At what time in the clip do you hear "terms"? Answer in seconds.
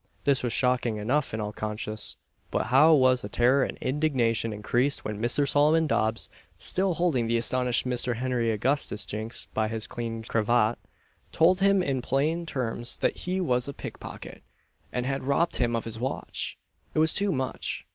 12.47-12.97